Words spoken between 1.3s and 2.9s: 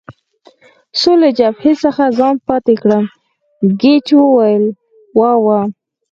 جبهې څخه ځان پاتې